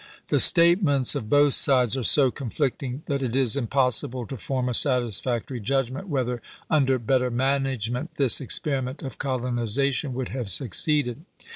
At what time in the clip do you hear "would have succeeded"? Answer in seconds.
10.15-11.23